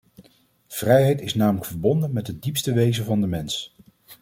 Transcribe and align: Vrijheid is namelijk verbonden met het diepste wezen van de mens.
Vrijheid 0.67 1.21
is 1.21 1.33
namelijk 1.35 1.65
verbonden 1.65 2.13
met 2.13 2.27
het 2.27 2.41
diepste 2.41 2.73
wezen 2.73 3.05
van 3.05 3.21
de 3.21 3.27
mens. 3.27 3.75